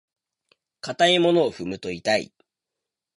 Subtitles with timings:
[0.81, 2.33] 硬いものを踏むと痛い。